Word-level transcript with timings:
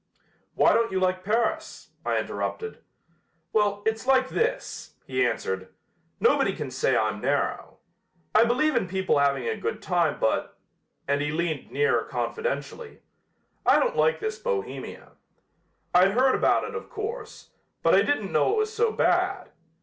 "Why 0.55 0.73
don't 0.73 0.91
you 0.91 0.99
like 0.99 1.23
Paris?" 1.23 1.91
I 2.03 2.17
interrupted. 2.17 2.79
"Well, 3.53 3.83
it's 3.85 4.07
like 4.07 4.29
this," 4.29 4.95
he 5.05 5.23
answered. 5.23 5.67
"Nobody 6.19 6.55
can 6.55 6.71
say 6.71 6.97
I'm 6.97 7.21
narrow. 7.21 7.77
I 8.33 8.45
believe 8.45 8.75
in 8.75 8.87
people 8.87 9.19
having 9.19 9.47
a 9.47 9.55
good 9.55 9.79
time, 9.79 10.17
but" 10.19 10.57
and 11.07 11.21
he 11.21 11.31
leaned 11.31 11.69
nearer 11.69 12.01
confidentially, 12.03 13.03
"I 13.63 13.77
don't 13.79 13.95
like 13.95 14.19
this 14.19 14.39
Bohemia. 14.39 15.11
I'd 15.93 16.13
heard 16.13 16.33
about 16.33 16.63
it, 16.63 16.73
of 16.73 16.89
course, 16.89 17.51
but 17.83 17.93
I 17.93 18.01
didn't 18.01 18.31
know 18.31 18.53
it 18.53 18.57
was 18.57 18.73
so 18.73 18.91
bad. 18.91 19.51